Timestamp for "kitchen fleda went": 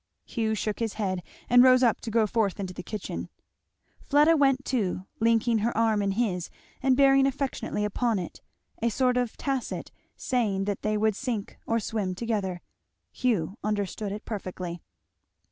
2.81-4.65